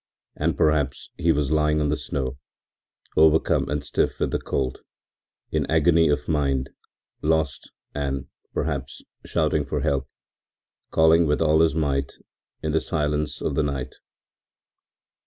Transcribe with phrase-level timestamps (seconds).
[0.35, 2.39] And, perhaps, he was lying on the snow,
[3.15, 4.79] overcome and stiff with the cold,
[5.51, 6.71] in agony of mind,
[7.21, 10.09] lost and, perhaps, shouting for help,
[10.89, 12.13] calling with all his might
[12.63, 13.97] in the silence of the night..